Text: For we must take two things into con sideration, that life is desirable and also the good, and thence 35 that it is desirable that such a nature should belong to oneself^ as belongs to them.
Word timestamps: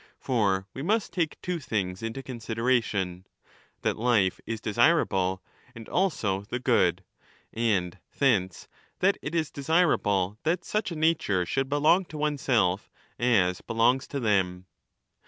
For 0.17 0.65
we 0.73 0.81
must 0.81 1.13
take 1.13 1.39
two 1.43 1.59
things 1.59 2.01
into 2.01 2.23
con 2.23 2.39
sideration, 2.39 3.25
that 3.83 3.99
life 3.99 4.39
is 4.47 4.59
desirable 4.59 5.43
and 5.75 5.87
also 5.87 6.41
the 6.49 6.57
good, 6.57 7.03
and 7.53 7.99
thence 8.17 8.67
35 8.99 8.99
that 9.01 9.17
it 9.21 9.35
is 9.35 9.51
desirable 9.51 10.39
that 10.41 10.65
such 10.65 10.89
a 10.91 10.95
nature 10.95 11.45
should 11.45 11.69
belong 11.69 12.05
to 12.05 12.17
oneself^ 12.17 12.89
as 13.19 13.61
belongs 13.61 14.07
to 14.07 14.19
them. 14.19 14.65